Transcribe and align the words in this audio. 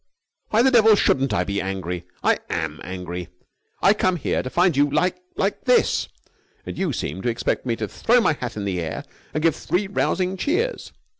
"Why 0.49 0.63
the 0.63 0.71
devil 0.71 0.95
shouldn't 0.95 1.31
I 1.31 1.43
be 1.43 1.61
angry? 1.61 2.07
I 2.23 2.39
am 2.49 2.81
angry! 2.83 3.27
I 3.83 3.93
come 3.93 4.15
here 4.15 4.39
and 4.39 4.51
find 4.51 4.75
you 4.75 4.89
like 4.89 5.21
like 5.35 5.65
this, 5.65 6.07
and 6.65 6.75
you 6.75 6.91
seem 6.91 7.21
to 7.21 7.29
expect 7.29 7.67
me 7.67 7.75
to 7.75 7.87
throw 7.87 8.19
my 8.19 8.33
hat 8.33 8.57
in 8.57 8.65
the 8.65 8.81
air 8.81 9.03
and 9.31 9.43
give 9.43 9.55
three 9.55 9.85
rousing 9.85 10.37
cheers! 10.37 10.91